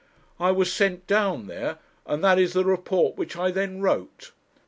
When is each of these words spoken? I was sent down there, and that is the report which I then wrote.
I 0.39 0.49
was 0.49 0.73
sent 0.73 1.05
down 1.05 1.45
there, 1.45 1.77
and 2.07 2.23
that 2.23 2.39
is 2.39 2.53
the 2.53 2.65
report 2.65 3.17
which 3.19 3.37
I 3.37 3.51
then 3.51 3.81
wrote. 3.81 4.31